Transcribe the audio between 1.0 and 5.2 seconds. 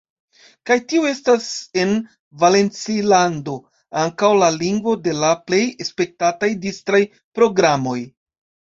estas en Valencilando ankaŭ la lingvo de